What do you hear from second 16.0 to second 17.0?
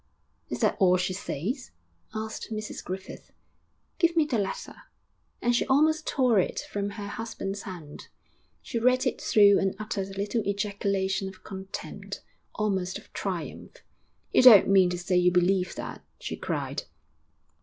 she cried.